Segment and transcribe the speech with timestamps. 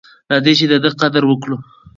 [0.31, 1.57] راځئ چې د ده قدر وکړو.